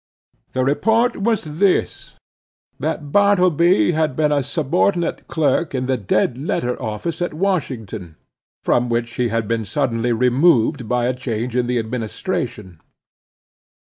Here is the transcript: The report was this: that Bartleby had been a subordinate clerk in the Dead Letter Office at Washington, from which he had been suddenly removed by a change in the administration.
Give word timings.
The 0.53 0.65
report 0.65 1.15
was 1.17 1.43
this: 1.43 2.15
that 2.79 3.11
Bartleby 3.11 3.91
had 3.91 4.15
been 4.15 4.31
a 4.31 4.41
subordinate 4.41 5.27
clerk 5.27 5.75
in 5.75 5.85
the 5.85 5.95
Dead 5.95 6.39
Letter 6.39 6.75
Office 6.81 7.21
at 7.21 7.35
Washington, 7.35 8.15
from 8.63 8.89
which 8.89 9.13
he 9.13 9.27
had 9.27 9.47
been 9.47 9.63
suddenly 9.63 10.11
removed 10.11 10.89
by 10.89 11.05
a 11.05 11.13
change 11.13 11.55
in 11.55 11.67
the 11.67 11.77
administration. 11.77 12.81